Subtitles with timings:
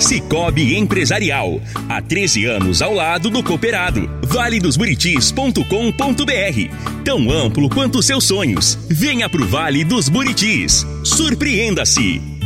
[0.00, 1.60] Cicobi Empresarial.
[1.88, 4.08] Há 13 anos ao lado do cooperado.
[4.22, 7.02] valedosburitis.com.br.
[7.04, 8.78] Tão amplo quanto seus sonhos.
[8.88, 10.86] Venha pro Vale dos Buritis.
[11.04, 12.37] Surpreenda-se.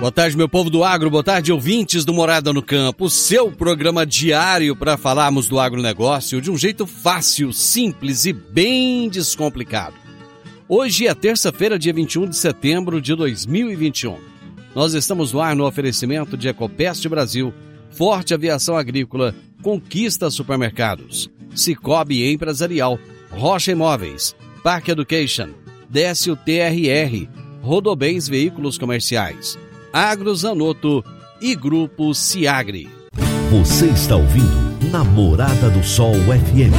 [0.00, 4.06] Boa tarde, meu povo do agro, boa tarde, ouvintes do Morada no Campo, seu programa
[4.06, 9.94] diário para falarmos do agronegócio de um jeito fácil, simples e bem descomplicado.
[10.66, 14.16] Hoje é terça-feira, dia 21 de setembro de 2021.
[14.74, 17.52] Nós estamos no ar no oferecimento de Ecopest Brasil,
[17.90, 22.98] Forte Aviação Agrícola, Conquista Supermercados, Cicobi Empresarial,
[23.30, 25.50] Rocha Imóveis, Parque Education,
[25.90, 27.28] Décio TRR,
[27.60, 29.58] Rodobens Veículos Comerciais,
[29.92, 31.04] Agrozanoto
[31.40, 32.88] e Grupo Ciagre.
[33.50, 36.72] Você está ouvindo Namorada do Sol FM.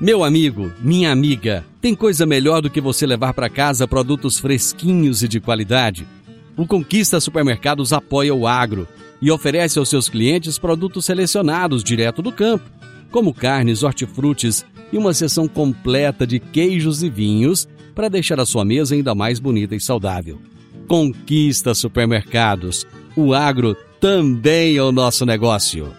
[0.00, 5.22] Meu amigo, minha amiga, tem coisa melhor do que você levar para casa produtos fresquinhos
[5.22, 6.08] e de qualidade?
[6.56, 8.88] O Conquista Supermercados apoia o agro
[9.22, 12.68] e oferece aos seus clientes produtos selecionados direto do campo,
[13.12, 18.62] como carnes, hortifrutis e uma seção completa de queijos e vinhos para deixar a sua
[18.62, 20.38] mesa ainda mais bonita e saudável.
[20.86, 22.86] Conquista supermercados.
[23.16, 25.92] O agro também é o nosso negócio.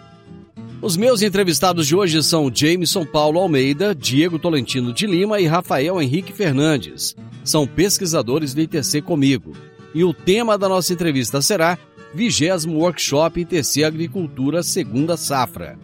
[0.80, 6.00] Os meus entrevistados de hoje são Jameson Paulo Almeida, Diego Tolentino de Lima e Rafael
[6.00, 7.16] Henrique Fernandes.
[7.42, 9.52] São pesquisadores do ITC comigo.
[9.92, 11.76] E o tema da nossa entrevista será
[12.14, 15.76] Vigésimo Workshop ITC Agricultura Segunda Safra.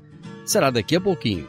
[0.44, 1.48] Será daqui a pouquinho.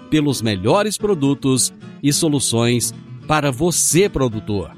[0.11, 1.73] pelos melhores produtos
[2.03, 2.93] e soluções
[3.27, 4.75] para você, produtor.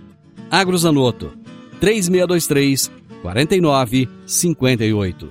[0.49, 1.33] Agrozanoto
[1.81, 2.91] 3623
[3.23, 5.29] 4958.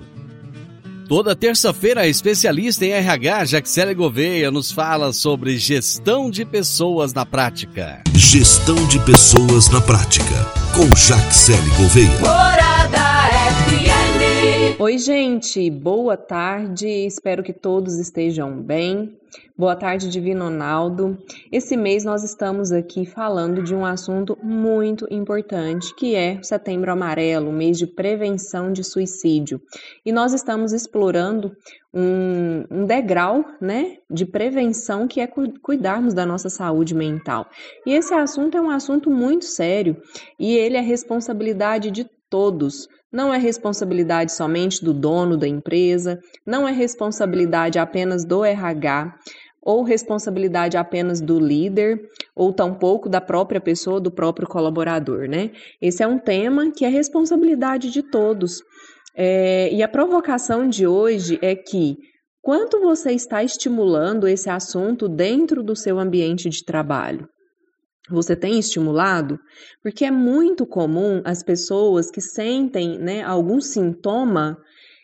[1.09, 7.27] Toda terça-feira, a especialista em RH, Jaxele Gouveia, nos fala sobre gestão de pessoas na
[7.27, 8.03] prática.
[8.15, 10.25] Gestão de pessoas na prática,
[10.75, 12.62] com Jaxele Gouveia.
[14.77, 16.89] Oi, gente, boa tarde.
[16.89, 19.17] Espero que todos estejam bem.
[19.57, 21.17] Boa tarde, Divino Ronaldo.
[21.53, 26.91] Esse mês nós estamos aqui falando de um assunto muito importante, que é o Setembro
[26.91, 29.61] Amarelo, mês de prevenção de suicídio.
[30.05, 31.57] E nós estamos explorando
[31.95, 35.29] um, um degrau né, de prevenção que é
[35.63, 37.47] cuidarmos da nossa saúde mental.
[37.87, 40.03] E esse assunto é um assunto muito sério
[40.37, 42.89] e ele é responsabilidade de todos.
[43.13, 49.15] Não é responsabilidade somente do dono da empresa, não é responsabilidade apenas do RH
[49.65, 52.01] ou responsabilidade apenas do líder,
[52.35, 55.53] ou tampouco da própria pessoa, do próprio colaborador, né?
[55.81, 58.61] Esse é um tema que é responsabilidade de todos.
[59.15, 61.97] É, e a provocação de hoje é que
[62.41, 67.29] quanto você está estimulando esse assunto dentro do seu ambiente de trabalho?
[68.13, 69.39] Você tem estimulado?
[69.83, 74.59] Porque é muito comum as pessoas que sentem né, algum sintoma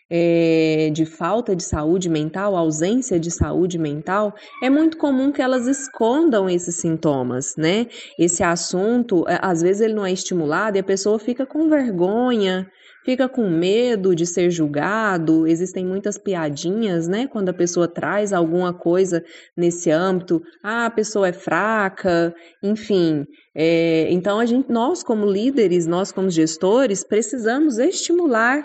[0.09, 4.33] é, de falta de saúde mental, ausência de saúde mental,
[4.63, 7.87] é muito comum que elas escondam esses sintomas, né?
[8.17, 12.69] Esse assunto, às vezes ele não é estimulado e a pessoa fica com vergonha,
[13.09, 15.47] fica com medo de ser julgado.
[15.47, 17.25] Existem muitas piadinhas, né?
[17.25, 19.23] Quando a pessoa traz alguma coisa
[19.57, 23.25] nesse âmbito, ah, a pessoa é fraca, enfim.
[23.55, 28.63] É, então a gente, nós como líderes, nós como gestores, precisamos estimular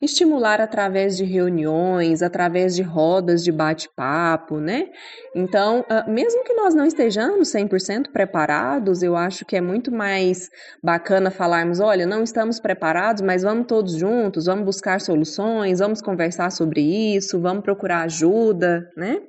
[0.00, 4.88] estimular através de reuniões, através de rodas de bate-papo, né?
[5.34, 10.48] Então, ah, mesmo que nós não estejamos 100% preparados, eu acho que é muito mais
[10.82, 16.50] bacana falarmos: olha, não estamos preparados, mas vamos todos juntos, vamos buscar soluções, vamos conversar
[16.50, 19.20] sobre isso, vamos procurar ajuda, né?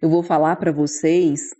[0.00, 1.50] Eu vou falar para vocês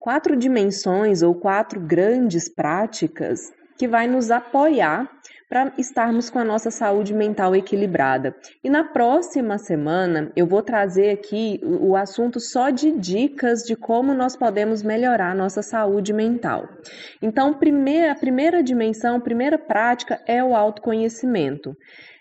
[0.00, 5.08] quatro dimensões ou quatro grandes práticas que vai nos apoiar
[5.48, 8.34] para estarmos com a nossa saúde mental equilibrada.
[8.64, 14.12] E na próxima semana eu vou trazer aqui o assunto só de dicas de como
[14.12, 16.68] nós podemos melhorar a nossa saúde mental.
[17.22, 21.76] Então, primeira, a primeira dimensão, a primeira prática é o autoconhecimento.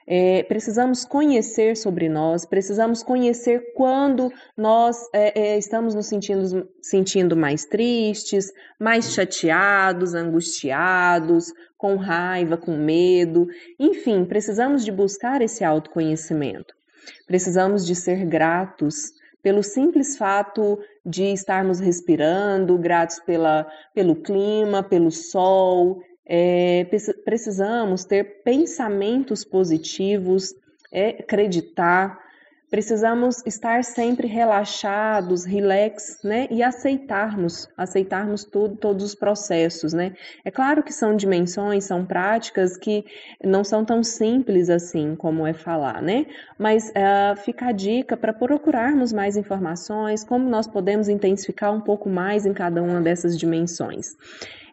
[0.08, 7.36] É, precisamos conhecer sobre nós, precisamos conhecer quando nós é, é, estamos nos sentindo, sentindo
[7.36, 13.48] mais tristes, mais chateados, angustiados, com raiva, com medo.
[13.80, 16.76] Enfim, precisamos de buscar esse autoconhecimento.
[17.26, 19.12] Precisamos de ser gratos
[19.42, 26.86] pelo simples fato de estarmos respirando, gratos pela, pelo clima, pelo sol, é,
[27.24, 30.54] precisamos ter pensamentos positivos,
[30.92, 32.26] é, acreditar,
[32.70, 36.48] precisamos estar sempre relaxados, relax, né?
[36.50, 40.14] E aceitarmos, aceitarmos tudo, todos os processos, né?
[40.44, 43.06] É claro que são dimensões, são práticas que
[43.44, 46.26] não são tão simples assim como é falar, né?
[46.58, 52.10] Mas uh, fica a dica para procurarmos mais informações, como nós podemos intensificar um pouco
[52.10, 54.18] mais em cada uma dessas dimensões.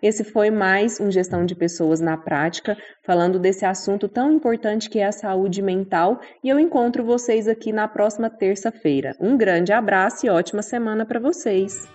[0.03, 2.77] Esse foi mais um Gestão de Pessoas na Prática,
[3.07, 6.21] falando desse assunto tão importante que é a saúde mental.
[6.43, 9.15] E eu encontro vocês aqui na próxima terça-feira.
[9.21, 11.87] Um grande abraço e ótima semana para vocês.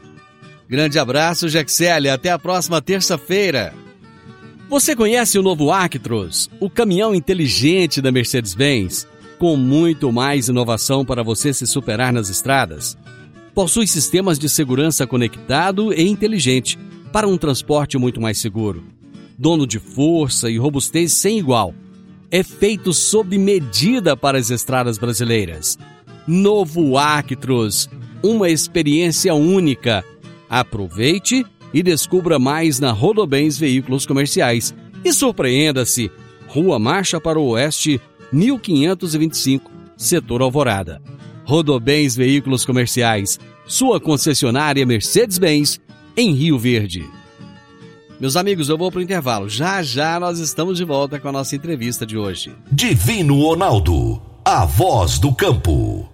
[0.70, 2.08] Grande abraço, Jaxele.
[2.08, 3.74] Até a próxima terça-feira.
[4.70, 9.06] Você conhece o novo Actros, o caminhão inteligente da Mercedes-Benz,
[9.38, 12.98] com muito mais inovação para você se superar nas estradas?
[13.54, 16.78] Possui sistemas de segurança conectado e inteligente
[17.12, 18.84] para um transporte muito mais seguro.
[19.38, 21.74] Dono de força e robustez sem igual.
[22.30, 25.78] É feito sob medida para as estradas brasileiras.
[26.28, 27.90] Novo Actros,
[28.22, 30.04] uma experiência única.
[30.50, 34.74] Aproveite e descubra mais na Rodobens Veículos Comerciais.
[35.06, 36.12] E surpreenda-se!
[36.48, 38.00] Rua Marcha para o Oeste,
[38.32, 41.02] 1525, Setor Alvorada.
[41.44, 45.80] Rodobens Veículos Comerciais, sua concessionária Mercedes-Benz
[46.18, 47.08] em Rio Verde.
[48.20, 49.48] Meus amigos, eu vou para o intervalo.
[49.48, 52.52] Já já nós estamos de volta com a nossa entrevista de hoje.
[52.72, 56.10] Divino Ronaldo, a voz do campo.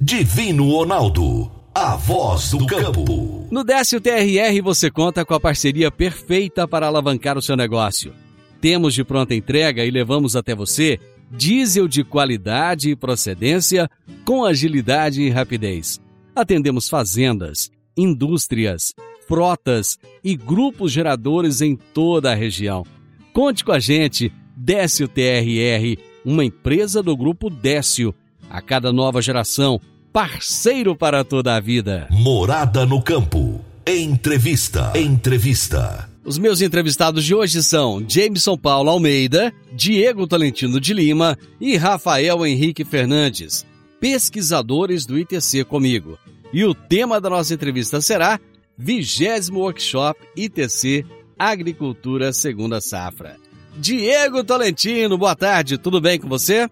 [0.00, 3.46] Divino Ronaldo, a voz do campo.
[3.50, 8.14] No Décio TRR você conta com a parceria perfeita para alavancar o seu negócio.
[8.62, 10.98] Temos de pronta entrega e levamos até você
[11.30, 13.90] diesel de qualidade e procedência
[14.24, 16.00] com agilidade e rapidez.
[16.34, 18.92] Atendemos fazendas indústrias,
[19.26, 22.84] frotas e grupos geradores em toda a região.
[23.32, 28.14] Conte com a gente, Décio TRR, uma empresa do grupo Décio.
[28.50, 29.80] A cada nova geração,
[30.12, 32.08] parceiro para toda a vida.
[32.10, 33.64] Morada no campo.
[33.86, 34.92] Entrevista.
[34.96, 36.10] Entrevista.
[36.24, 42.44] Os meus entrevistados de hoje são Jameson Paulo Almeida, Diego Tolentino de Lima e Rafael
[42.44, 43.64] Henrique Fernandes,
[43.98, 46.18] pesquisadores do ITC comigo.
[46.52, 48.40] E o tema da nossa entrevista será
[48.76, 51.06] Vigésimo Workshop ITC
[51.38, 53.36] Agricultura Segunda Safra.
[53.76, 56.68] Diego Tolentino, boa tarde, tudo bem com você?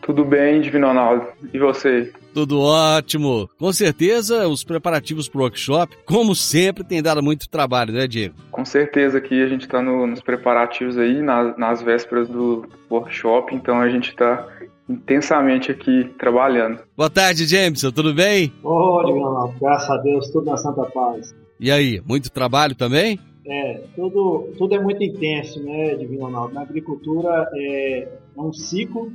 [0.00, 1.26] Tudo bem, Divino Ronaldo.
[1.52, 2.12] E você?
[2.32, 3.50] Tudo ótimo.
[3.58, 8.36] Com certeza, os preparativos para o workshop, como sempre, tem dado muito trabalho, né, Diego?
[8.50, 13.54] Com certeza, aqui a gente está no, nos preparativos aí, nas, nas vésperas do workshop,
[13.54, 14.46] então a gente está
[14.90, 16.80] intensamente aqui trabalhando.
[16.96, 18.52] Boa tarde, Jameson, tudo bem?
[18.62, 21.34] Ô, graças a Deus, tudo na Santa Paz.
[21.58, 23.18] E aí, muito trabalho também?
[23.46, 26.54] É, tudo, tudo é muito intenso, né, Divino Ronaldo?
[26.54, 29.12] Na agricultura é, é um ciclo,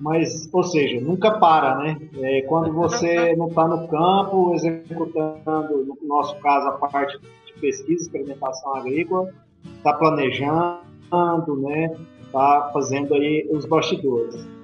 [0.00, 1.98] mas, ou seja, nunca para, né?
[2.20, 8.02] É, quando você não está no campo, executando, no nosso caso, a parte de pesquisa,
[8.02, 9.32] experimentação agrícola,
[9.76, 11.96] está planejando, né?
[12.22, 14.57] Está fazendo aí os bastidores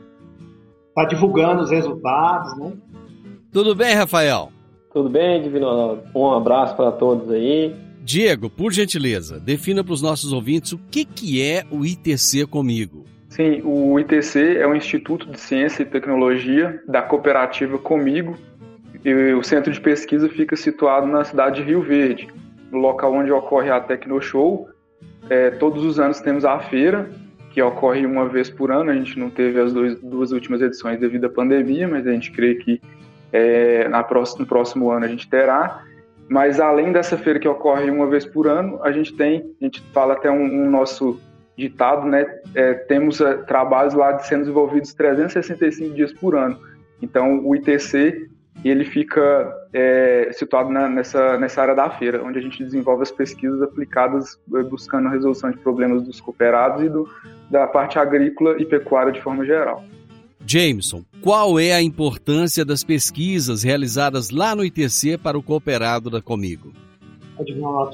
[0.95, 2.73] está divulgando os resultados, né?
[3.53, 4.53] Tudo bem, Rafael?
[4.93, 6.03] Tudo bem, Divino Ronaldo?
[6.15, 7.75] Um abraço para todos aí.
[8.01, 13.05] Diego, por gentileza, defina para os nossos ouvintes o que, que é o ITC Comigo.
[13.29, 18.37] Sim, o ITC é o Instituto de Ciência e Tecnologia da cooperativa Comigo.
[19.05, 22.29] E o centro de pesquisa fica situado na cidade de Rio Verde,
[22.71, 24.69] no local onde ocorre a Tecnoshow.
[25.29, 27.11] É, todos os anos temos a feira
[27.55, 28.91] que ocorre uma vez por ano.
[28.91, 32.33] A gente não teve as dois, duas últimas edições devido à pandemia, mas a gente
[32.33, 32.83] crê que
[33.33, 35.85] é, na próxima, no próximo ano a gente terá.
[36.29, 39.81] Mas além dessa feira que ocorre uma vez por ano, a gente tem, a gente
[39.93, 41.21] fala até um, um nosso
[41.57, 42.27] ditado, né?
[42.57, 46.59] É, temos é, trabalhos lá sendo desenvolvidos 365 dias por ano.
[47.01, 48.29] Então, o ITC
[48.65, 53.11] ele fica é, situado na, nessa, nessa área da feira, onde a gente desenvolve as
[53.11, 57.09] pesquisas aplicadas é, buscando a resolução de problemas dos cooperados e do,
[57.51, 59.83] da parte agrícola e pecuária de forma geral.
[60.47, 66.23] Jameson, qual é a importância das pesquisas realizadas lá no ITC para o cooperado da
[66.23, 66.71] Comigo?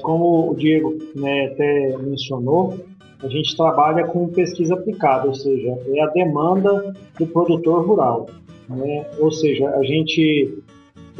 [0.03, 2.77] Como o Diego né, até mencionou,
[3.23, 8.29] a gente trabalha com pesquisa aplicada, ou seja, é a demanda do produtor rural.
[8.69, 9.07] Né?
[9.17, 10.61] Ou seja, a gente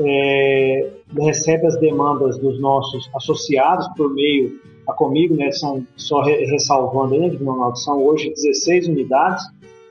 [0.06, 0.90] é,
[1.20, 5.52] recebe as demandas dos nossos associados por meio a comigo, né?
[5.52, 9.44] São só ressalvando aí, Ronaldo, são hoje 16 unidades.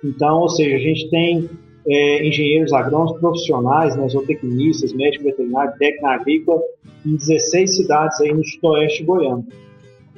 [0.03, 1.49] Então, ou seja, a gente tem
[1.87, 6.63] é, engenheiros agrônomos profissionais, né, zootecnistas, médicos veterinários, técnico agrícola
[7.07, 9.47] em 16 cidades aí no sudoeste goiano.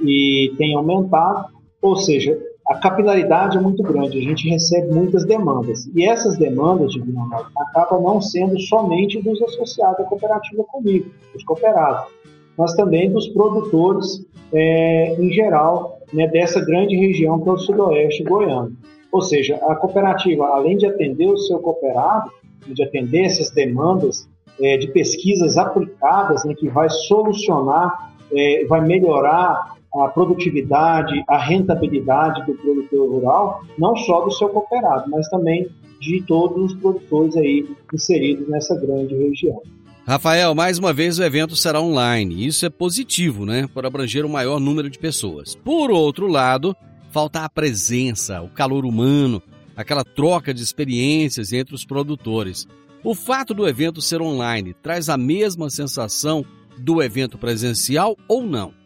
[0.00, 5.90] E tem aumentado, ou seja, a capilaridade é muito grande, a gente recebe muitas demandas.
[5.94, 11.42] E essas demandas, de Ronaldo, acabam não sendo somente dos associados à cooperativa comigo, dos
[11.44, 12.12] cooperados,
[12.56, 18.22] mas também dos produtores é, em geral né, dessa grande região que é o sudoeste
[18.22, 18.76] goiano.
[19.10, 22.30] Ou seja, a cooperativa, além de atender o seu cooperado,
[22.66, 24.28] de atender essas demandas
[24.60, 32.44] é, de pesquisas aplicadas, né, que vai solucionar, é, vai melhorar a produtividade, a rentabilidade
[32.46, 35.68] do produtor rural, não só do seu cooperado, mas também
[36.00, 39.60] de todos os produtores aí inseridos nessa grande região.
[40.04, 42.44] Rafael, mais uma vez o evento será online.
[42.44, 43.68] Isso é positivo, né?
[43.72, 45.54] Por abranger o maior número de pessoas.
[45.54, 46.74] Por outro lado,
[47.10, 49.40] falta a presença, o calor humano,
[49.76, 52.66] aquela troca de experiências entre os produtores.
[53.04, 56.44] O fato do evento ser online traz a mesma sensação
[56.78, 58.81] do evento presencial ou não?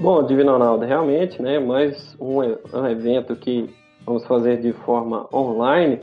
[0.00, 1.58] Bom, Divino Ronaldo, realmente, né?
[1.58, 3.68] Mais um, um evento que
[4.06, 6.00] vamos fazer de forma online,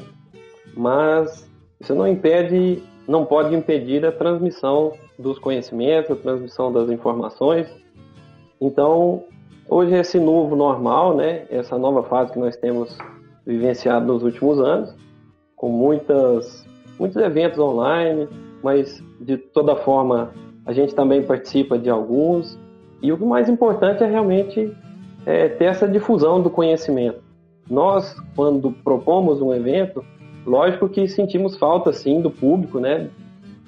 [0.75, 1.50] mas
[1.80, 7.68] isso não impede não pode impedir a transmissão dos conhecimentos, a transmissão das informações.
[8.62, 9.24] Então,
[9.68, 12.96] hoje esse novo normal, né, essa nova fase que nós temos
[13.48, 14.96] vivenciado nos últimos anos,
[15.56, 16.68] com muitas,
[17.00, 18.27] muitos eventos online,
[18.62, 20.32] mas de toda forma
[20.68, 22.60] a gente também participa de alguns.
[23.01, 24.75] E o mais importante é realmente
[25.25, 27.22] é, ter essa difusão do conhecimento.
[27.70, 30.04] Nós, quando propomos um evento,
[30.48, 33.10] Lógico que sentimos falta, sim, do público, né?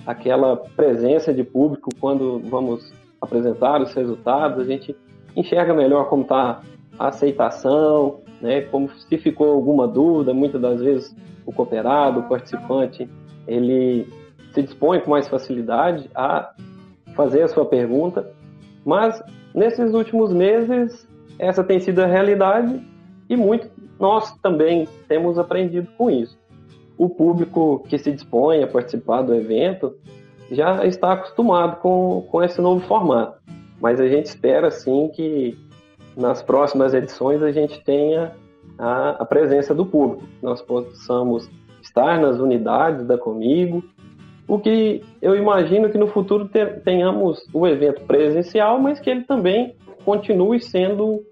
[0.08, 4.96] Aquela presença de público quando vamos apresentar os resultados, a gente
[5.36, 6.62] enxerga melhor como está
[6.98, 8.62] a aceitação, né?
[8.62, 11.14] Como se ficou alguma dúvida, muitas das vezes
[11.46, 13.10] o cooperado, o participante,
[13.46, 14.08] ele
[14.54, 16.54] se dispõe com mais facilidade a
[17.14, 18.32] fazer a sua pergunta.
[18.86, 19.22] Mas
[19.54, 21.08] nesses últimos meses
[21.38, 22.82] essa tem sido a realidade
[23.30, 23.70] e muito
[24.00, 26.40] nós também temos aprendido com isso
[27.00, 29.96] o público que se dispõe a participar do evento
[30.52, 33.40] já está acostumado com, com esse novo formato.
[33.80, 35.58] Mas a gente espera, sim, que
[36.18, 38.34] nas próximas edições a gente tenha
[38.78, 41.50] a, a presença do público, nós possamos
[41.82, 43.82] estar nas unidades da Comigo,
[44.50, 46.50] o que eu imagino que no futuro
[46.84, 51.24] tenhamos o evento presencial, mas que ele também continue sendo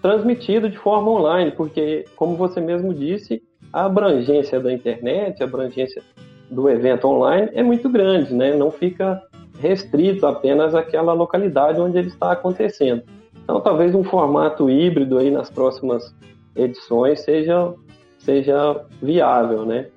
[0.00, 6.00] transmitido de forma online, porque, como você mesmo disse, a abrangência da internet, a abrangência
[6.48, 8.54] do evento online é muito grande, né?
[8.54, 9.20] Não fica
[9.58, 13.02] restrito apenas àquela localidade onde ele está acontecendo.
[13.42, 16.14] Então, talvez um formato híbrido aí nas próximas
[16.54, 17.74] edições seja,
[18.18, 19.88] seja viável, né?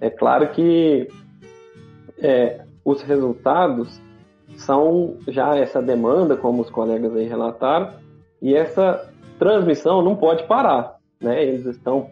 [0.00, 1.06] É claro que
[2.18, 4.00] é, os resultados
[4.56, 7.90] são já essa demanda, como os colegas aí relataram,
[8.40, 11.42] e essa transmissão não pode parar, né?
[11.42, 12.10] Eles estão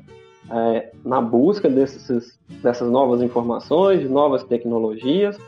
[0.51, 5.39] é, na busca desses, dessas novas informações, de novas tecnologias,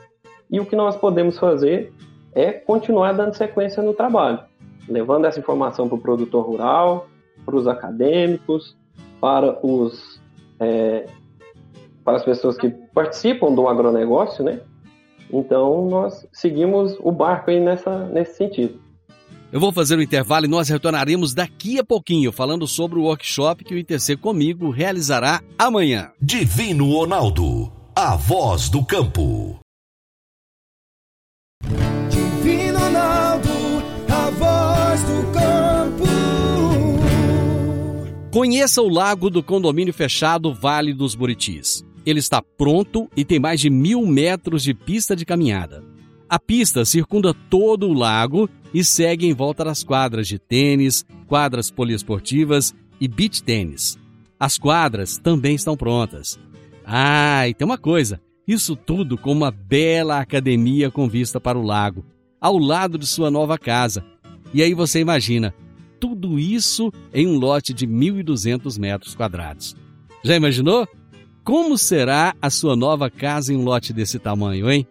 [0.51, 1.93] e o que nós podemos fazer
[2.35, 4.41] é continuar dando sequência no trabalho,
[4.89, 7.07] levando essa informação para o produtor rural,
[7.45, 8.77] para os acadêmicos,
[9.21, 10.21] para os
[10.61, 11.07] é,
[12.05, 14.61] para as pessoas que participam do agronegócio, né?
[15.33, 18.79] Então nós seguimos o barco aí nessa, nesse sentido.
[19.51, 23.05] Eu vou fazer o um intervalo e nós retornaremos daqui a pouquinho falando sobre o
[23.05, 26.11] workshop que o ITC Comigo realizará amanhã.
[26.21, 29.61] Divino Ronaldo, a voz do campo.
[32.11, 33.49] Divino Ronaldo,
[34.11, 36.05] a voz do campo.
[38.33, 41.85] Conheça o lago do condomínio fechado Vale dos Buritis.
[42.07, 45.83] Ele está pronto e tem mais de mil metros de pista de caminhada.
[46.29, 51.71] A pista circunda todo o lago e segue em volta das quadras de tênis, quadras
[51.71, 53.99] poliesportivas e beach tênis.
[54.39, 56.39] As quadras também estão prontas.
[56.85, 61.63] Ah, e tem uma coisa: isso tudo com uma bela academia com vista para o
[61.63, 62.05] lago,
[62.41, 64.05] ao lado de sua nova casa.
[64.53, 65.55] E aí você imagina,
[65.99, 69.75] tudo isso em um lote de 1.200 metros quadrados.
[70.23, 70.87] Já imaginou?
[71.45, 74.87] Como será a sua nova casa em um lote desse tamanho, hein?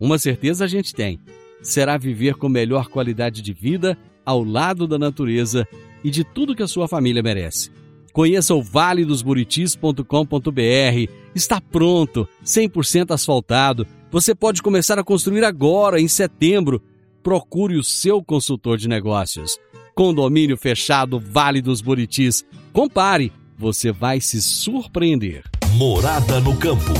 [0.00, 1.20] Uma certeza a gente tem:
[1.62, 5.68] será viver com melhor qualidade de vida ao lado da natureza
[6.02, 7.70] e de tudo que a sua família merece.
[8.10, 11.12] Conheça o valedosburitis.com.br.
[11.34, 13.86] Está pronto, 100% asfaltado.
[14.10, 16.82] Você pode começar a construir agora, em setembro.
[17.22, 19.58] Procure o seu consultor de negócios.
[19.94, 22.46] Condomínio fechado Vale dos Buritis.
[22.72, 25.42] Compare, você vai se surpreender.
[25.76, 26.92] Morada no campo.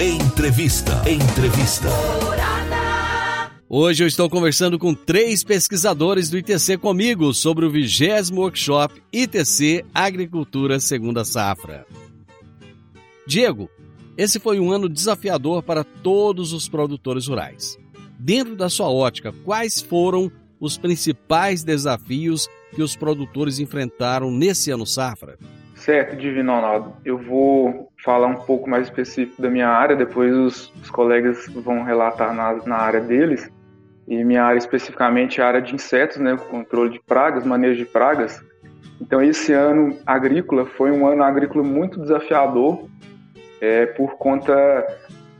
[0.00, 1.02] Entrevista.
[1.10, 1.88] Entrevista.
[3.68, 9.84] Hoje eu estou conversando com três pesquisadores do ITC comigo sobre o vigésimo workshop ITC
[9.92, 11.84] Agricultura Segunda Safra.
[13.26, 13.68] Diego,
[14.16, 17.76] esse foi um ano desafiador para todos os produtores rurais.
[18.16, 24.86] Dentro da sua ótica, quais foram os principais desafios que os produtores enfrentaram nesse ano
[24.86, 25.36] safra?
[25.80, 26.92] Certo, Divino Ronaldo.
[27.06, 31.82] Eu vou falar um pouco mais específico da minha área, depois os, os colegas vão
[31.82, 33.50] relatar na, na, área deles.
[34.06, 37.86] E minha área especificamente é a área de insetos, né, controle de pragas, manejo de
[37.86, 38.44] pragas.
[39.00, 42.86] Então esse ano agrícola foi um ano agrícola muito desafiador
[43.58, 44.86] é, por conta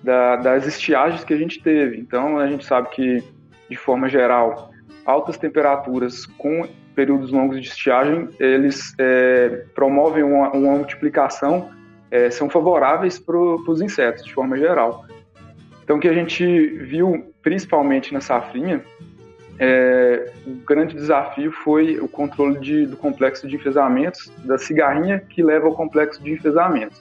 [0.03, 1.99] da, das estiagens que a gente teve.
[1.99, 3.23] Então a gente sabe que,
[3.69, 4.71] de forma geral,
[5.05, 6.67] altas temperaturas com
[7.01, 11.71] períodos longos de estiagem, eles é, promovem uma, uma multiplicação,
[12.11, 15.07] é, são favoráveis para os insetos, de forma geral.
[15.83, 18.85] Então, o que a gente viu, principalmente na safrinha,
[19.59, 25.43] é, o grande desafio foi o controle de, do complexo de enfesamentos, da cigarrinha que
[25.43, 27.01] leva ao complexo de enfesamentos.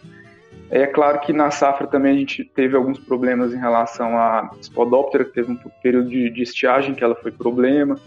[0.71, 5.25] É claro que na safra também a gente teve alguns problemas em relação à Spodoptera,
[5.25, 7.99] que teve um período de, de estiagem que ela foi problema,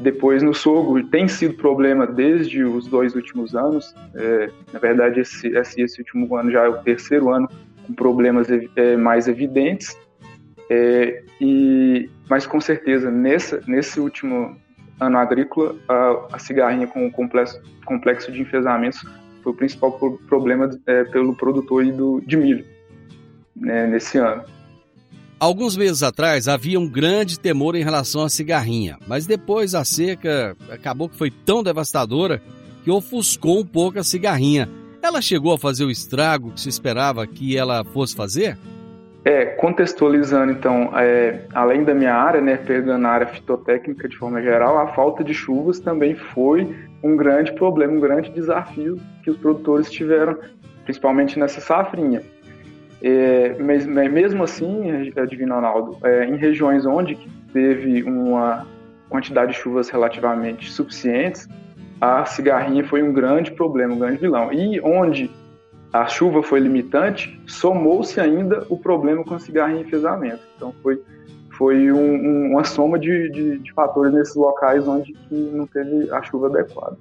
[0.00, 3.94] depois no sogro tem sido problema desde os dois últimos anos.
[4.14, 7.48] É, na verdade, esse, esse, esse, último ano já é o terceiro ano
[7.86, 9.96] com problemas é, mais evidentes.
[10.70, 14.56] É, e, mas com certeza, nessa, nesse último
[14.98, 19.04] ano agrícola, a, a cigarrinha com o complexo, complexo de enfesamentos
[19.42, 19.92] foi o principal
[20.28, 22.64] problema é, pelo produtor do, de milho
[23.56, 24.44] né, nesse ano.
[25.40, 30.54] Alguns meses atrás havia um grande temor em relação à cigarrinha, mas depois a seca
[30.70, 32.42] acabou que foi tão devastadora
[32.84, 34.68] que ofuscou um pouco a cigarrinha.
[35.02, 38.58] Ela chegou a fazer o estrago que se esperava que ela fosse fazer?
[39.24, 44.42] É, contextualizando então, é, além da minha área, né, pegando a área fitotécnica de forma
[44.42, 46.68] geral, a falta de chuvas também foi
[47.02, 50.36] um grande problema, um grande desafio que os produtores tiveram,
[50.84, 52.22] principalmente nessa safrinha.
[53.02, 57.16] É, mas, mas, mesmo assim, é, Divino Ronaldo, é, em regiões onde
[57.52, 58.66] teve uma
[59.08, 61.48] quantidade de chuvas relativamente suficientes,
[62.00, 64.52] a cigarrinha foi um grande problema, um grande vilão.
[64.52, 65.30] E onde
[65.92, 70.40] a chuva foi limitante, somou-se ainda o problema com a cigarrinha em enfesamento.
[70.56, 71.02] Então foi,
[71.56, 76.22] foi um, um, uma soma de, de, de fatores nesses locais onde não teve a
[76.22, 76.96] chuva adequada.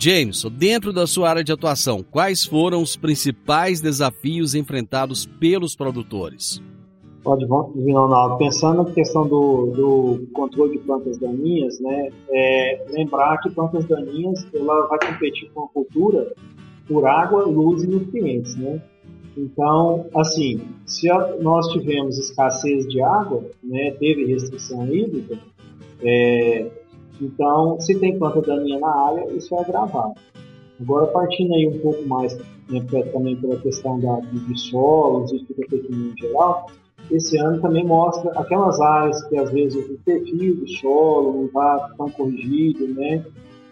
[0.00, 6.62] Jameson, dentro da sua área de atuação, quais foram os principais desafios enfrentados pelos produtores?
[7.22, 8.38] Pode, Ronaldo.
[8.38, 14.46] Pensando na questão do, do, controle de plantas daninhas, né, é, lembrar que plantas daninhas
[14.54, 16.32] ela vai competir com a cultura
[16.88, 18.80] por água, luz e nutrientes, né?
[19.36, 21.08] Então, assim, se
[21.42, 25.38] nós tivemos escassez de água, né, teve restrição hídrica,
[26.02, 26.70] é,
[27.20, 30.14] então, se tem planta daninha na área, isso é agravado.
[30.80, 32.36] Agora, partindo aí um pouco mais
[32.68, 32.80] né,
[33.12, 36.66] também pela questão da, de solos e fitotecnia em geral,
[37.10, 41.90] esse ano também mostra aquelas áreas que às vezes o perfil do solo não está
[41.96, 43.24] tão corrigido, né?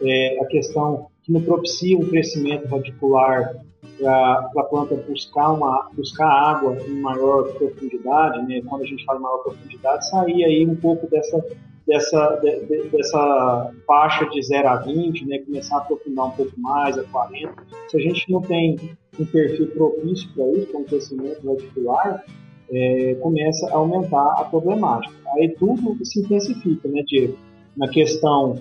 [0.03, 3.55] É, a questão que não propicia um crescimento radicular
[3.99, 8.63] para a planta buscar, uma, buscar água em maior profundidade, né?
[8.69, 11.45] quando a gente fala em maior profundidade, sair aí um pouco dessa
[11.89, 16.99] dessa, de, dessa faixa de 0 a 20, né, começar a aprofundar um pouco mais,
[16.99, 17.55] a 40.
[17.89, 18.77] Se a gente não tem
[19.19, 22.25] um perfil propício para isso, para um crescimento radicular,
[22.71, 25.15] é, começa a aumentar a problemática.
[25.35, 27.39] Aí tudo se intensifica, né, Diego?
[27.75, 28.61] Na questão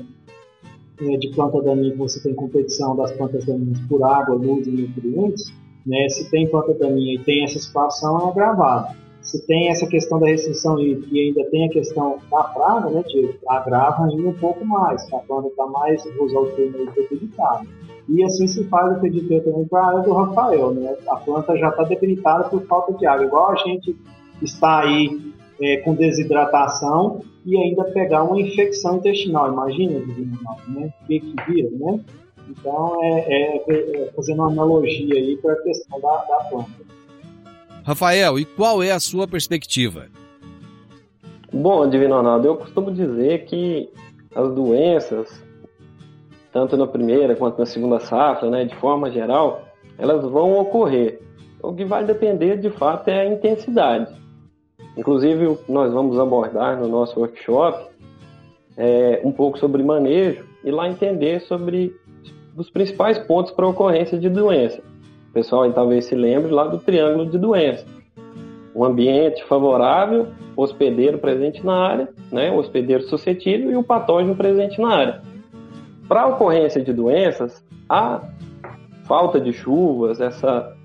[1.01, 5.53] é, de planta daninha você tem competição das plantas daninhas por água, luz e nutrientes,
[5.85, 8.95] né, se tem planta daninha e tem essa situação, é agravado.
[9.27, 13.03] Se tem essa questão da restrição e, e ainda tem a questão da praga, né,
[13.03, 17.67] de agrava ainda um pouco mais, a planta está mais, vou usar o termo debilitada.
[18.07, 20.95] E assim se faz, acredito eu, também para a área do Rafael, né?
[21.09, 23.97] A planta já está debilitada por falta de água, igual a gente
[24.41, 29.51] está aí é, com desidratação e ainda pegar uma infecção intestinal.
[29.51, 29.99] Imagina,
[30.69, 30.93] né?
[31.01, 31.99] O que, que vira, né?
[32.49, 36.96] Então, é, é, é, fazendo uma analogia aí para a questão da, da planta.
[37.87, 40.07] Rafael, e qual é a sua perspectiva?
[41.53, 43.89] Bom, Divino Ronaldo, eu costumo dizer que
[44.35, 45.41] as doenças,
[46.51, 51.21] tanto na primeira quanto na segunda safra, né, de forma geral, elas vão ocorrer.
[51.63, 54.13] O que vai depender, de fato, é a intensidade.
[54.97, 57.87] Inclusive, nós vamos abordar no nosso workshop
[58.75, 61.95] é, um pouco sobre manejo e lá entender sobre
[62.53, 64.83] os principais pontos para ocorrência de doença.
[65.37, 67.85] Pessoal talvez se lembre lá do triângulo de doença.
[68.75, 74.81] Um ambiente favorável, hospedeiro presente na área, né, o hospedeiro suscetível e o patógeno presente
[74.81, 75.21] na área.
[76.07, 78.27] Para a ocorrência de doenças, a
[79.03, 80.75] falta de chuvas, essa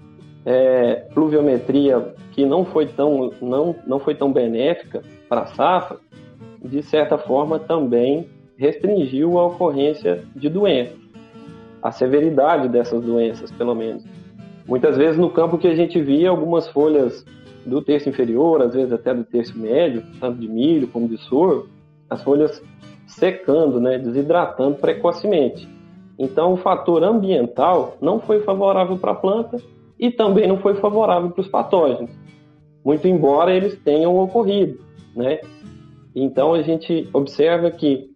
[0.44, 5.96] é, pluviometria que não foi tão, não, não foi tão benéfica para a safra,
[6.62, 10.98] de certa forma também restringiu a ocorrência de doenças,
[11.82, 14.04] a severidade dessas doenças, pelo menos.
[14.66, 17.24] Muitas vezes no campo que a gente via algumas folhas
[17.66, 21.68] do terço inferior, às vezes até do terço médio, tanto de milho como de sorgo,
[22.08, 22.62] as folhas
[23.06, 25.68] secando, né, desidratando precocemente.
[26.18, 29.58] Então o fator ambiental não foi favorável para a planta
[29.98, 32.10] e também não foi favorável para os patógenos,
[32.84, 34.78] muito embora eles tenham ocorrido,
[35.14, 35.40] né?
[36.14, 38.11] Então a gente observa que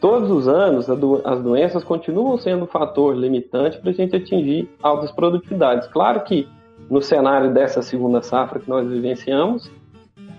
[0.00, 0.88] todos os anos
[1.24, 5.88] as doenças continuam sendo um fator limitante para a gente atingir altas produtividades.
[5.88, 6.48] Claro que
[6.90, 9.70] no cenário dessa segunda safra que nós vivenciamos,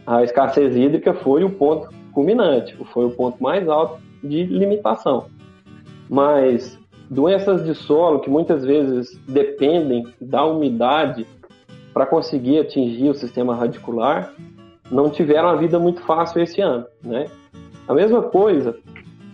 [0.05, 5.25] a escassez hídrica foi o ponto culminante, foi o ponto mais alto de limitação.
[6.09, 6.77] Mas
[7.09, 11.25] Doenças de solo que muitas vezes dependem da umidade
[11.93, 14.33] para conseguir atingir o sistema radicular
[14.91, 17.25] não tiveram a vida muito fácil esse ano, né?
[17.87, 18.77] A mesma coisa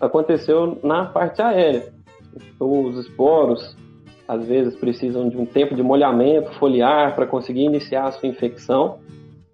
[0.05, 1.91] aconteceu na parte aérea.
[2.59, 3.75] Os esporos
[4.27, 8.99] às vezes precisam de um tempo de molhamento foliar para conseguir iniciar a sua infecção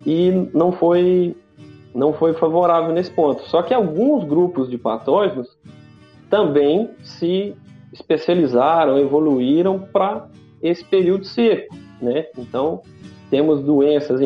[0.06, 1.36] e não foi
[1.94, 3.42] não foi favorável nesse ponto.
[3.50, 5.58] Só que alguns grupos de patógenos
[6.30, 7.56] também se
[7.92, 10.28] especializaram, evoluíram para
[10.62, 12.28] esse período seco, né?
[12.38, 12.84] Então,
[13.32, 14.20] temos doenças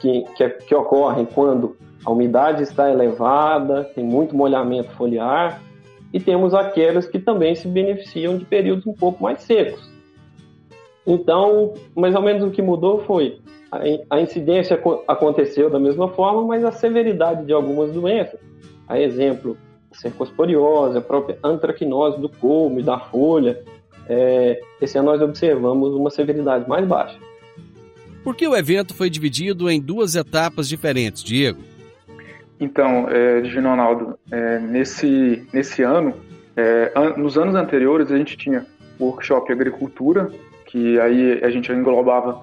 [0.00, 5.60] que, que, que ocorrem quando a umidade está elevada, tem muito molhamento foliar,
[6.12, 9.90] e temos aquelas que também se beneficiam de períodos um pouco mais secos.
[11.06, 13.38] Então, mais ou menos o que mudou foi
[14.10, 18.40] a incidência aconteceu da mesma forma, mas a severidade de algumas doenças,
[18.88, 19.56] a exemplo
[19.92, 23.62] cercosporiose, a própria antracnose do colmo e da folha.
[24.08, 27.16] É, esse ano nós observamos uma severidade mais baixa.
[28.24, 31.60] Por que o evento foi dividido em duas etapas diferentes, Diego?
[32.60, 36.14] Então, é, Divino Ronaldo, é, nesse, nesse ano,
[36.54, 38.66] é, an nos anos anteriores a gente tinha
[38.98, 40.30] o workshop Agricultura,
[40.66, 42.42] que aí a gente englobava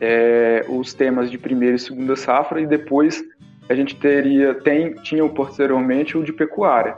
[0.00, 3.22] é, os temas de primeira e segunda safra, e depois
[3.68, 6.96] a gente teria, tem, tinha posteriormente o de pecuária.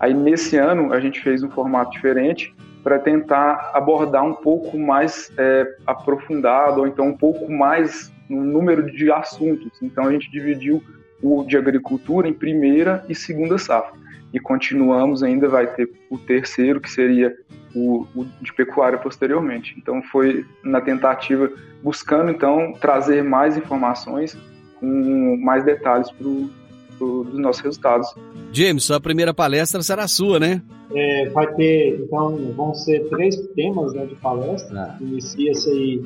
[0.00, 5.30] Aí nesse ano a gente fez um formato diferente para tentar abordar um pouco mais
[5.36, 9.70] é, aprofundado ou então um pouco mais no número de assuntos.
[9.82, 10.82] Então a gente dividiu
[11.22, 13.94] o de agricultura em primeira e segunda safra.
[14.32, 17.34] E continuamos ainda, vai ter o terceiro, que seria
[17.74, 19.74] o, o, de pecuária posteriormente.
[19.78, 21.50] Então foi na tentativa,
[21.82, 24.36] buscando então trazer mais informações
[24.78, 26.50] com mais detalhes pro,
[26.98, 28.14] dos nossos resultados.
[28.52, 30.62] James, sua primeira palestra será sua, né?
[30.94, 34.82] É, vai ter, então, vão ser três temas né, de palestra.
[34.82, 34.98] Ah.
[35.00, 36.02] Inicia-se aí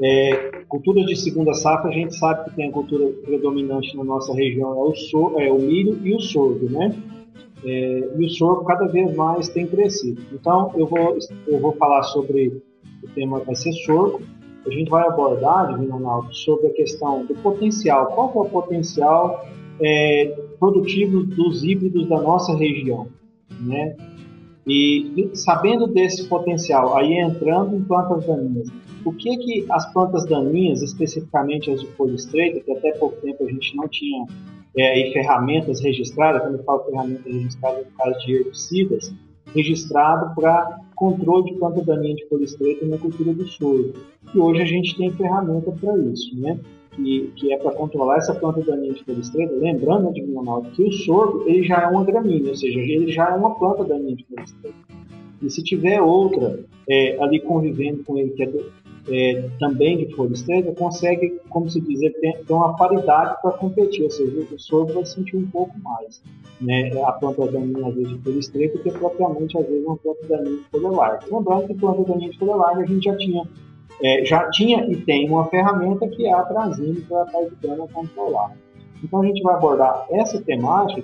[0.00, 4.34] é, cultura de segunda safra, a gente sabe que tem a cultura predominante na nossa
[4.34, 6.94] região é o, so, é o milho e o sorgo, né?
[7.64, 10.22] É, e o sorgo cada vez mais tem crescido.
[10.32, 11.16] Então, eu vou,
[11.48, 12.62] eu vou falar sobre
[13.02, 14.20] o tema vai ser sorgo,
[14.66, 18.06] a gente vai abordar, Ronaldo, sobre a questão do potencial.
[18.06, 19.46] Qual é o potencial
[19.80, 23.06] é, produtivo dos híbridos da nossa região?
[23.60, 23.96] Né?
[24.66, 28.68] E sabendo desse potencial, aí entrando em plantas daninhas,
[29.04, 33.44] o que que as plantas daninhas, especificamente as de folha estreita, que até pouco tempo
[33.44, 34.26] a gente não tinha
[34.76, 39.14] é, ferramentas registradas, quando eu falo ferramentas registradas no caso de herbicidas,
[39.54, 43.92] registrado para controle de planta daninha de folha estreita na cultura do soro.
[44.34, 46.58] E hoje a gente tem ferramenta para isso, né?
[46.96, 49.54] Que, que é para controlar essa planta daninha de folha estreita.
[49.54, 53.28] Lembrando, de Ronaldo, que o sorgo ele já é uma gramínea, ou seja, ele já
[53.28, 54.78] é uma planta daninha de folha estreita.
[55.42, 58.50] E se tiver outra é, ali convivendo com ele, que é,
[59.08, 64.04] é, também de folha estreita, consegue, como se diz, ter, ter uma paridade para competir,
[64.04, 66.22] ou seja, o sorgo vai sentir um pouco mais
[66.60, 70.64] né, a planta daninha de folha estreita, que propriamente às vezes uma planta daninha de
[70.70, 71.26] folha larga.
[71.30, 73.44] Lembrando que planta daninha de folha larga a gente já tinha,
[74.02, 77.88] é, já tinha e tem uma ferramenta que é a Transine para estar ajudando a
[77.88, 78.56] controlar.
[79.02, 81.02] Então a gente vai abordar essa temática,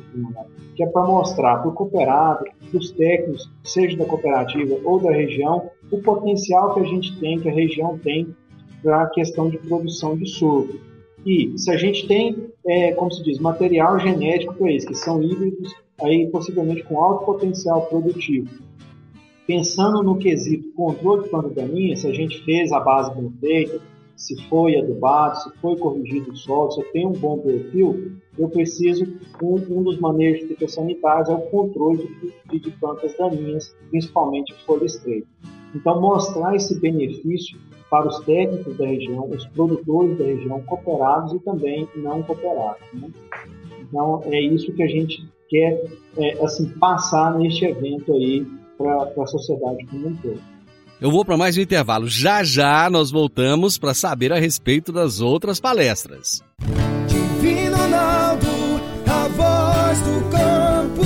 [0.74, 5.12] que é para mostrar para o cooperado, para os técnicos, seja da cooperativa ou da
[5.12, 8.34] região, o potencial que a gente tem, que a região tem
[8.82, 10.80] para a questão de produção de sorgo.
[11.24, 15.22] E se a gente tem, é, como se diz, material genético para isso, que são
[15.22, 18.48] híbridos, aí possivelmente com alto potencial produtivo,
[19.52, 23.82] pensando no quesito controle de planta daninha, se a gente fez a base bem feita,
[24.16, 28.48] se foi adubado, se foi corrigido o solo, se eu tenho um bom perfil, eu
[28.48, 29.04] preciso,
[29.42, 32.08] um, um dos manejos fitossanitários é o controle
[32.50, 35.28] de, de plantas daninhas, principalmente folha estreita.
[35.74, 37.58] Então, mostrar esse benefício
[37.90, 42.80] para os técnicos da região, os produtores da região, cooperados e também não cooperados.
[42.94, 43.10] Né?
[43.82, 45.84] Então, é isso que a gente quer
[46.16, 48.46] é, assim, passar neste evento aí
[48.82, 50.40] para a sociedade como um todo.
[51.00, 52.08] Eu vou para mais um intervalo.
[52.08, 56.42] Já já nós voltamos para saber a respeito das outras palestras.
[57.08, 58.46] Divino Ronaldo,
[59.06, 61.02] a voz do campo.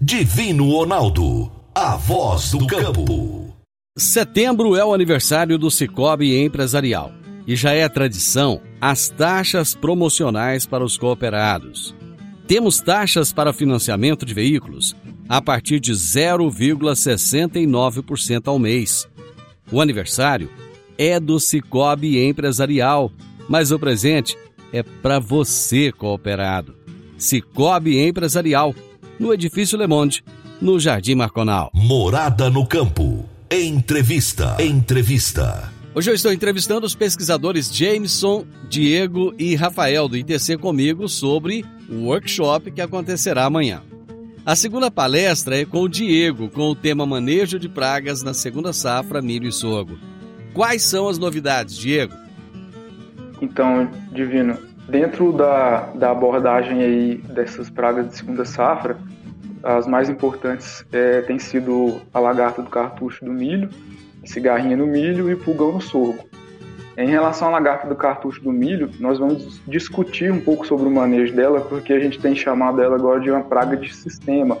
[0.00, 3.54] Divino Ronaldo a voz do campo.
[3.96, 7.12] Setembro é o aniversário do Cicobi Empresarial
[7.46, 11.94] e já é tradição as taxas promocionais para os cooperados.
[12.50, 14.96] Temos taxas para financiamento de veículos
[15.28, 19.06] a partir de 0,69% ao mês.
[19.70, 20.50] O aniversário
[20.98, 23.12] é do Cicobi Empresarial,
[23.48, 24.36] mas o presente
[24.72, 26.74] é para você, cooperado.
[27.16, 28.74] Cicobi Empresarial,
[29.16, 30.24] no Edifício Le Monde,
[30.60, 31.70] no Jardim Marconal.
[31.72, 33.28] Morada no Campo.
[33.48, 34.56] Entrevista.
[34.58, 35.72] Entrevista.
[35.92, 42.04] Hoje eu estou entrevistando os pesquisadores Jameson, Diego e Rafael do ITC comigo sobre o
[42.04, 43.82] workshop que acontecerá amanhã.
[44.46, 48.72] A segunda palestra é com o Diego, com o tema Manejo de Pragas na segunda
[48.72, 49.98] safra milho e sorgo.
[50.54, 52.14] Quais são as novidades, Diego?
[53.42, 54.56] Então, Divino,
[54.88, 58.96] dentro da, da abordagem aí dessas pragas de segunda safra,
[59.60, 63.68] as mais importantes é, têm sido a lagarta do cartucho do milho,
[64.24, 66.28] cigarrinha no milho e pulgão no sorgo.
[66.96, 70.90] Em relação à lagarta do cartucho do milho, nós vamos discutir um pouco sobre o
[70.90, 74.58] manejo dela, porque a gente tem chamado ela agora de uma praga de sistema.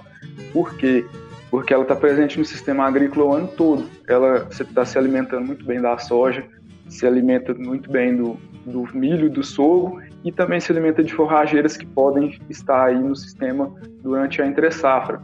[0.52, 1.04] Por quê?
[1.50, 3.90] Porque ela está presente no sistema agrícola o ano todo.
[4.08, 6.44] Ela está se alimentando muito bem da soja,
[6.88, 11.76] se alimenta muito bem do, do milho, do sorgo e também se alimenta de forrageiras
[11.76, 15.20] que podem estar aí no sistema durante a entre-safra.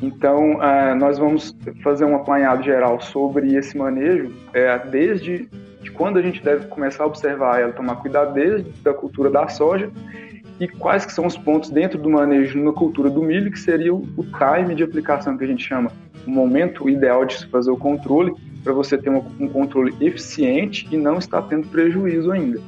[0.00, 5.48] Então, uh, nós vamos fazer um apanhado geral sobre esse manejo, é, desde
[5.80, 9.48] de quando a gente deve começar a observar ela, tomar cuidado desde a cultura da
[9.48, 9.90] soja
[10.60, 13.94] e quais que são os pontos dentro do manejo na cultura do milho, que seria
[13.94, 15.90] o, time de aplicação que a gente chama,
[16.26, 18.34] o momento ideal de se fazer o controle,
[18.64, 22.60] para você ter um controle eficiente e não estar tendo prejuízo ainda.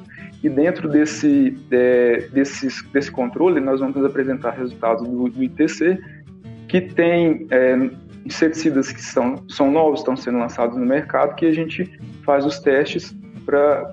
[0.43, 5.99] E dentro desse, é, desse, desse controle, nós vamos apresentar resultados do, do ITC,
[6.70, 7.90] que tem é,
[8.24, 11.90] inseticidas que são, são novos, estão sendo lançados no mercado, que a gente
[12.24, 13.12] faz os testes
[13.44, 13.92] para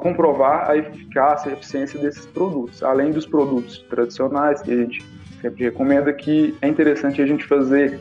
[0.00, 5.04] comprovar a eficácia e eficiência desses produtos, além dos produtos tradicionais, que a gente
[5.40, 8.00] sempre recomenda que é interessante a gente fazer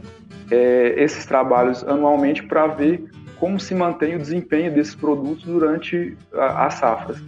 [0.49, 3.03] é, esses trabalhos anualmente para ver
[3.39, 7.19] como se mantém o desempenho desses produtos durante as safras.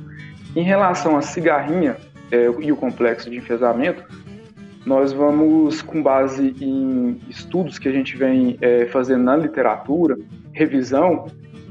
[0.56, 1.96] Em relação à cigarrinha
[2.32, 4.04] é, e o complexo de enfesamento,
[4.90, 10.18] nós vamos, com base em estudos que a gente vem é, fazendo na literatura,
[10.52, 11.28] revisão,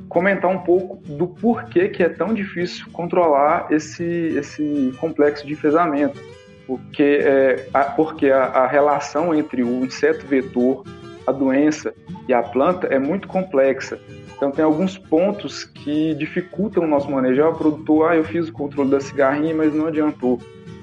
[0.09, 6.17] comentar um pouco do porquê que é tão difícil controlar esse, esse complexo de enfesamento.
[6.65, 10.85] Porque, é, a, porque a, a relação entre o inseto vetor,
[11.27, 11.93] a doença
[12.29, 13.99] e a planta é muito complexa.
[14.37, 17.43] Então tem alguns pontos que dificultam o nosso manejo.
[17.43, 20.41] Ah, o produtor, ah, eu fiz o controle da cigarrinha, mas não adiantou.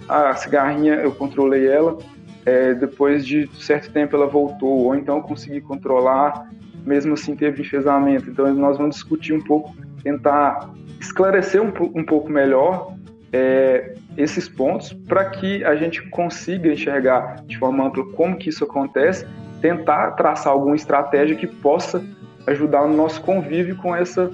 [0.09, 1.97] Ah, a cigarrinha, eu controlei ela,
[2.45, 6.49] é, depois de certo tempo ela voltou, ou então consegui controlar,
[6.85, 8.29] mesmo assim teve enfesamento.
[8.29, 12.93] Então nós vamos discutir um pouco, tentar esclarecer um, um pouco melhor
[13.33, 18.63] é, esses pontos para que a gente consiga enxergar de forma ampla como que isso
[18.63, 19.25] acontece,
[19.61, 22.03] tentar traçar alguma estratégia que possa
[22.47, 24.31] ajudar no nosso convívio com essa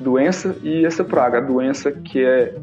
[0.00, 1.38] doença e essa praga.
[1.38, 2.54] A doença que é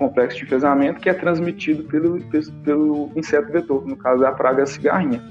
[0.00, 2.18] complexo de enfesamento, que é transmitido pelo,
[2.64, 5.22] pelo inseto vetor, no caso é a praga cigarrinha.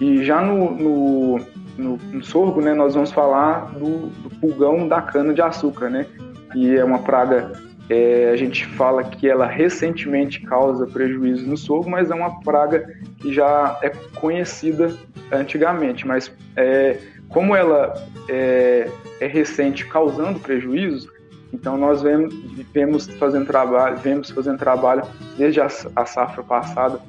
[0.00, 1.40] E já no, no,
[1.76, 6.06] no, no sorgo, né, nós vamos falar do, do pulgão da cana de açúcar, né,
[6.52, 7.50] que é uma praga
[7.90, 12.88] é, a gente fala que ela recentemente causa prejuízo no sorgo, mas é uma praga
[13.18, 14.96] que já é conhecida
[15.32, 16.06] antigamente.
[16.06, 17.92] Mas é, como ela
[18.28, 18.88] é,
[19.20, 21.10] é, recente causando prejuízos,
[21.52, 25.02] então nós vemos, fazendo trabalho, vemos fazendo trabalho
[25.36, 27.00] desde a, a safra passada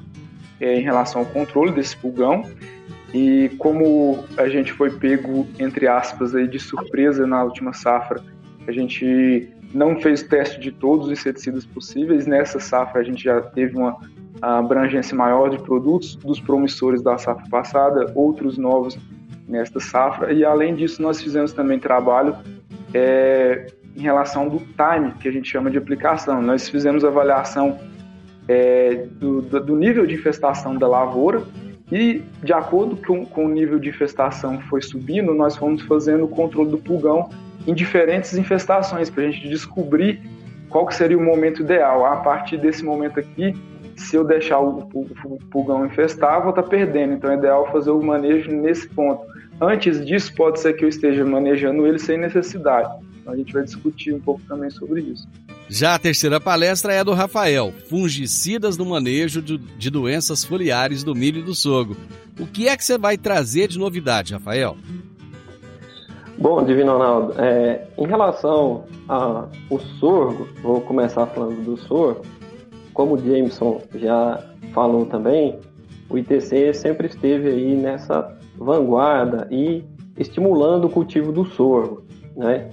[0.60, 2.44] é, em relação ao controle desse pulgão.
[3.12, 8.20] E como a gente foi pego, entre aspas, aí, de surpresa na última safra,
[8.66, 12.26] a gente não fez teste de todos os inseticidas possíveis.
[12.26, 13.96] Nessa safra, a gente já teve uma
[14.42, 18.98] abrangência maior de produtos dos promissores da safra passada, outros novos
[19.48, 20.32] nesta safra.
[20.32, 22.36] E além disso, nós fizemos também trabalho
[22.92, 26.42] é, em relação do time, que a gente chama de aplicação.
[26.42, 27.78] Nós fizemos avaliação
[28.48, 31.42] é, do, do, nível de infestação da lavoura
[31.90, 36.28] e, de acordo com, com o nível de infestação foi subindo, nós fomos fazendo o
[36.28, 37.30] controle do pulgão
[37.66, 40.20] em diferentes infestações, para a gente descobrir
[40.68, 42.04] qual que seria o momento ideal.
[42.04, 43.54] A partir desse momento aqui,
[43.96, 47.14] se eu deixar o, o, o pulgão infestar, vou estar tá perdendo.
[47.14, 49.24] Então é ideal fazer o manejo nesse ponto.
[49.60, 52.90] Antes disso, pode ser que eu esteja manejando ele sem necessidade.
[53.24, 55.26] Então a gente vai discutir um pouco também sobre isso.
[55.66, 61.14] Já a terceira palestra é do Rafael, fungicidas no manejo de, de doenças foliares do
[61.14, 61.96] milho e do sorgo.
[62.38, 64.76] O que é que você vai trazer de novidade, Rafael?
[66.36, 69.50] Bom, Divino Ronaldo, é, em relação ao
[69.98, 72.26] sorgo, vou começar falando do sorgo.
[72.92, 75.58] Como o Jameson já falou também,
[76.10, 79.82] o ITC sempre esteve aí nessa vanguarda e
[80.18, 82.04] estimulando o cultivo do sorgo,
[82.36, 82.68] né?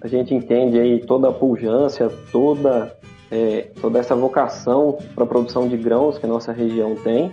[0.00, 2.96] A gente entende aí toda a pujança, toda,
[3.30, 7.32] é, toda essa vocação para a produção de grãos que a nossa região tem,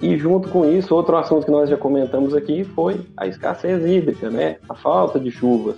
[0.00, 4.30] e junto com isso, outro assunto que nós já comentamos aqui foi a escassez hídrica,
[4.30, 4.58] né?
[4.68, 5.76] A falta de chuvas.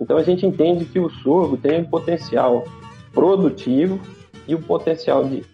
[0.00, 2.64] Então a gente entende que o sorgo tem um potencial
[3.12, 3.98] produtivo
[4.46, 5.44] e o um potencial de,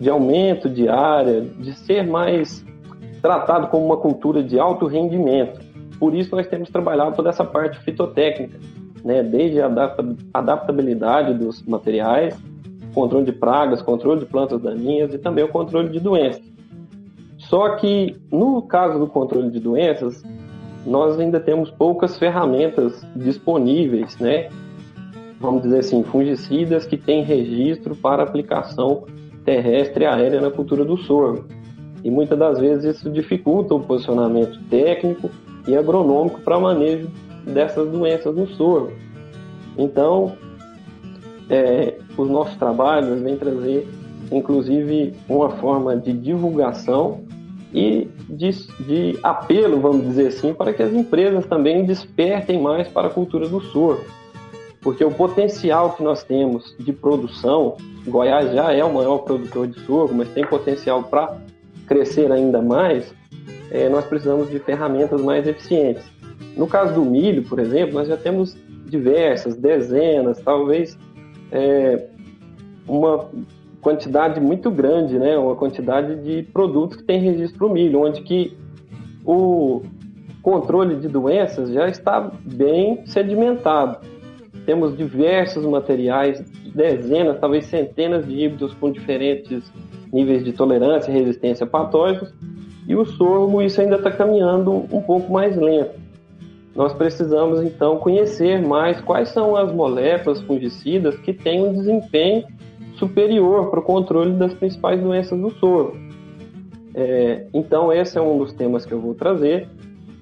[0.00, 2.64] de aumento de área, de ser mais
[3.22, 5.60] tratado como uma cultura de alto rendimento.
[6.00, 8.58] Por isso nós temos trabalhado toda essa parte fitotécnica,
[9.04, 9.22] né?
[9.22, 9.70] desde a
[10.34, 12.38] adaptabilidade dos materiais,
[12.94, 16.42] controle de pragas, controle de plantas daninhas e também o controle de doenças.
[17.38, 20.22] Só que no caso do controle de doenças,
[20.86, 24.48] nós ainda temos poucas ferramentas disponíveis, né?
[25.40, 29.04] Vamos dizer assim, fungicidas que têm registro para aplicação
[29.44, 31.46] terrestre e aérea na cultura do sorgo.
[32.04, 35.30] E muitas das vezes isso dificulta o posicionamento técnico
[35.66, 37.08] e agronômico para manejo
[37.46, 38.92] dessas doenças no sorgo.
[39.76, 40.36] Então,
[41.48, 43.88] é, os nossos trabalhos vêm trazer,
[44.30, 47.24] inclusive, uma forma de divulgação
[47.72, 48.50] e de,
[48.80, 53.48] de, apelo, vamos dizer assim, para que as empresas também despertem mais para a cultura
[53.48, 54.04] do sorgo.
[54.80, 57.76] Porque o potencial que nós temos de produção,
[58.06, 61.36] Goiás já é o maior produtor de sorgo, mas tem potencial para
[61.86, 63.12] crescer ainda mais,
[63.70, 66.04] é, nós precisamos de ferramentas mais eficientes.
[66.56, 70.98] No caso do milho, por exemplo, nós já temos diversas, dezenas, talvez
[71.52, 72.06] é,
[72.86, 73.28] uma
[73.80, 75.38] quantidade muito grande, né?
[75.38, 78.56] Uma quantidade de produtos que tem registro no milho, onde que
[79.24, 79.82] o
[80.42, 83.98] controle de doenças já está bem sedimentado.
[84.66, 86.42] Temos diversos materiais,
[86.74, 89.72] dezenas, talvez centenas de híbridos com diferentes
[90.12, 92.32] níveis de tolerância e resistência a patógenos,
[92.86, 95.99] e o sorgo isso ainda está caminhando um pouco mais lento.
[96.80, 102.46] Nós precisamos então conhecer mais quais são as moléculas fungicidas que têm um desempenho
[102.94, 105.94] superior para o controle das principais doenças do soro.
[106.94, 109.68] É, então esse é um dos temas que eu vou trazer,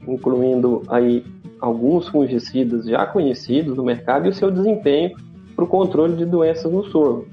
[0.04, 1.24] incluindo aí
[1.60, 5.16] alguns fungicidas já conhecidos no mercado e o seu desempenho
[5.54, 7.28] para o controle de doenças no sorgo.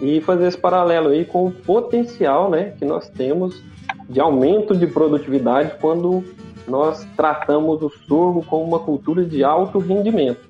[0.00, 3.60] E fazer esse paralelo aí com o potencial né, que nós temos
[4.08, 6.22] de aumento de produtividade quando
[6.70, 10.48] nós tratamos o sorgo como uma cultura de alto rendimento.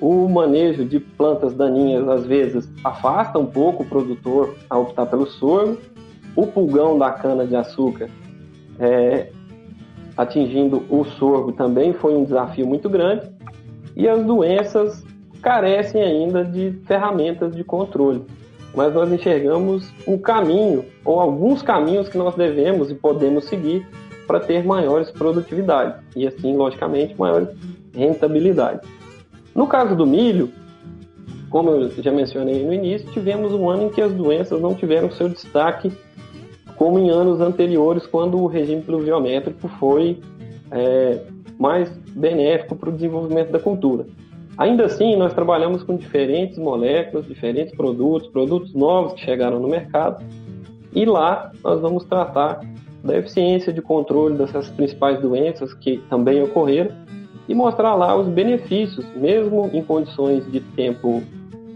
[0.00, 5.26] O manejo de plantas daninhas às vezes afasta um pouco o produtor a optar pelo
[5.26, 5.78] sorgo.
[6.36, 8.08] O pulgão da cana de açúcar
[8.78, 9.30] é,
[10.16, 13.26] atingindo o sorgo também foi um desafio muito grande.
[13.96, 15.04] E as doenças
[15.42, 18.24] carecem ainda de ferramentas de controle.
[18.74, 23.84] mas nós enxergamos um caminho, ou alguns caminhos que nós devemos e podemos seguir
[24.28, 27.48] para ter maiores produtividades e, assim, logicamente, maior
[27.94, 28.86] rentabilidade.
[29.54, 30.50] No caso do milho,
[31.50, 35.10] como eu já mencionei no início, tivemos um ano em que as doenças não tiveram
[35.10, 35.90] seu destaque
[36.76, 40.20] como em anos anteriores, quando o regime pluviométrico foi
[40.70, 41.22] é,
[41.58, 44.06] mais benéfico para o desenvolvimento da cultura.
[44.56, 50.24] Ainda assim, nós trabalhamos com diferentes moléculas, diferentes produtos, produtos novos que chegaram no mercado,
[50.92, 52.60] e lá nós vamos tratar
[53.08, 56.90] da eficiência de controle dessas principais doenças que também ocorreram
[57.48, 61.22] e mostrar lá os benefícios, mesmo em condições de tempo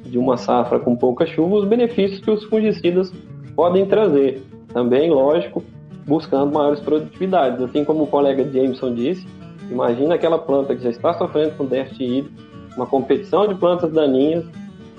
[0.04, 3.10] de uma safra com pouca chuva, os benefícios que os fungicidas
[3.56, 4.42] podem trazer.
[4.74, 5.64] Também, lógico,
[6.06, 7.62] buscando maiores produtividades.
[7.62, 9.26] Assim como o colega Jameson disse,
[9.70, 12.42] imagina aquela planta que já está sofrendo com déficit hídrico,
[12.76, 14.44] uma competição de plantas daninhas,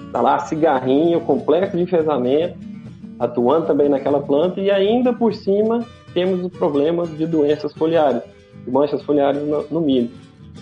[0.07, 2.57] está lá cigarrinho, complexo de enfesamento,
[3.19, 8.21] atuando também naquela planta e ainda por cima temos o problema de doenças foliares,
[8.65, 10.11] de manchas foliares no, no milho.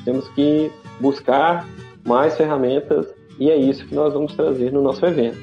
[0.06, 1.68] Temos que buscar
[2.06, 3.08] mais ferramentas
[3.39, 5.38] e é isso que nós vamos trazer no nosso evento.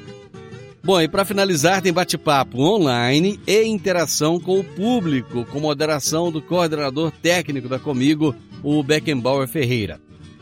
[0.82, 6.40] Bom, e para finalizar, tem bate-papo online e interação com o público, com moderação do
[6.40, 10.00] coordenador técnico da Comigo, o Beckenbauer Ferreira.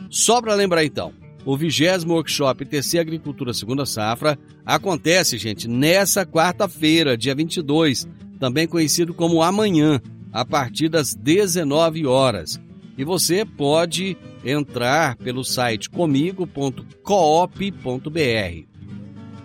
[0.09, 1.11] Só para lembrar então,
[1.43, 8.07] o vigésimo workshop TC Agricultura Segunda Safra acontece, gente, nessa quarta-feira, dia 22,
[8.37, 9.99] também conhecido como amanhã,
[10.31, 12.59] a partir das 19 horas.
[12.97, 16.97] E você pode entrar pelo site comigo.coop.br.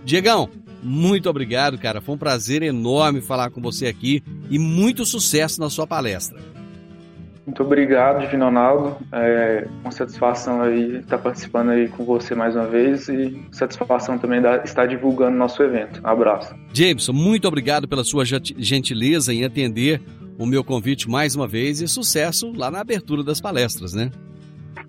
[0.05, 0.49] Diegão,
[0.83, 2.01] muito obrigado, cara.
[2.01, 6.52] Foi um prazer enorme falar com você aqui e muito sucesso na sua palestra.
[7.45, 8.97] Muito obrigado, Divino Ronaldo.
[9.13, 14.41] É uma satisfação aí estar participando aí com você mais uma vez e satisfação também
[14.65, 16.01] estar divulgando nosso evento.
[16.05, 16.55] Um abraço.
[16.73, 20.01] Jameson, muito obrigado pela sua gentileza em atender
[20.39, 24.11] o meu convite mais uma vez e sucesso lá na abertura das palestras, né?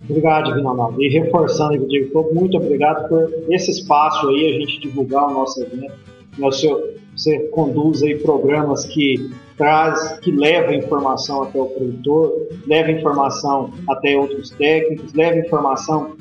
[0.08, 1.02] Obrigado, Divino Ronaldo.
[1.02, 5.62] E reforçando, eu digo, muito obrigado por esse espaço aí, a gente divulgar o nosso
[5.62, 5.94] evento.
[6.38, 6.70] Você,
[7.16, 14.18] você conduz aí programas que traz, que leva informação até o produtor, leva informação até
[14.18, 16.16] outros técnicos, leva informação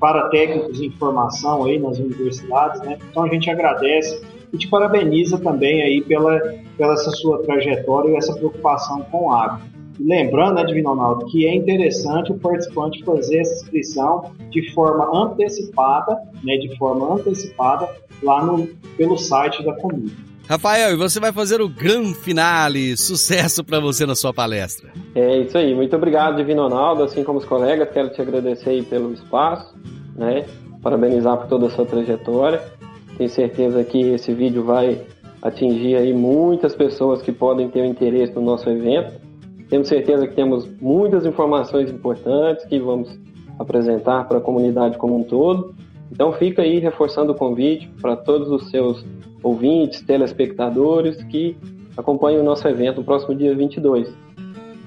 [0.00, 2.98] para técnicos de informação aí nas universidades, né?
[3.10, 4.22] Então a gente agradece
[4.52, 6.40] e te parabeniza também aí pela,
[6.76, 9.62] pela essa sua trajetória e essa preocupação com o agro.
[9.98, 16.56] Lembrando, né, Ronaldo, que é interessante o participante fazer essa inscrição de forma antecipada, né,
[16.58, 17.88] de forma antecipada,
[18.22, 18.66] lá no,
[18.96, 20.14] pelo site da Comigo.
[20.48, 22.96] Rafael, e você vai fazer o grande finale.
[22.96, 24.92] Sucesso para você na sua palestra.
[25.12, 25.74] É isso aí.
[25.74, 27.02] Muito obrigado, Divino Ronaldo.
[27.02, 29.74] Assim como os colegas, quero te agradecer pelo espaço,
[30.14, 30.46] né?
[30.80, 32.62] Parabenizar por toda a sua trajetória.
[33.18, 35.00] Tenho certeza que esse vídeo vai
[35.42, 39.20] atingir aí muitas pessoas que podem ter interesse no nosso evento.
[39.68, 43.18] Temos certeza que temos muitas informações importantes que vamos
[43.58, 45.74] apresentar para a comunidade como um todo.
[46.12, 49.04] Então fica aí reforçando o convite para todos os seus
[49.42, 51.56] ouvintes, telespectadores que
[51.96, 54.08] acompanhem o nosso evento no próximo dia 22.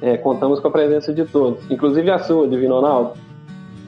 [0.02, 3.14] É, contamos com a presença de todos, inclusive a sua, Divino Ronaldo.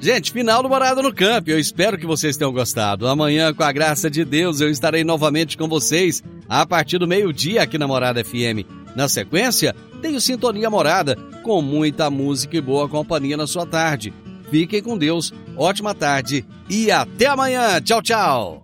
[0.02, 1.52] Gente, final do Morada no Campo.
[1.52, 3.08] Eu espero que vocês tenham gostado.
[3.08, 7.62] Amanhã, com a graça de Deus, eu estarei novamente com vocês a partir do meio-dia
[7.62, 8.66] aqui na Morada FM.
[8.96, 14.12] Na sequência, tenho Sintonia Morada, com muita música e boa companhia na sua tarde.
[14.50, 17.80] Fiquem com Deus, ótima tarde e até amanhã.
[17.80, 18.64] Tchau, tchau.